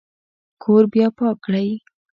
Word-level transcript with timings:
کور 0.63 0.83
بیا 0.93 1.07
پاک 1.17 1.37
کړئ 1.45 1.69